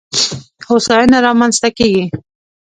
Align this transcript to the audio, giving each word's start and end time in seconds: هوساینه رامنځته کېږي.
هوساینه 0.67 1.17
رامنځته 1.25 1.69
کېږي. 1.77 2.05